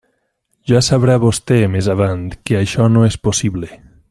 Ja 0.71 0.81
sabrà 0.87 1.17
vostè 1.25 1.59
més 1.75 1.91
avant 1.97 2.27
que 2.51 2.59
això 2.63 2.89
no 2.97 3.09
és 3.13 3.23
possible. 3.29 3.75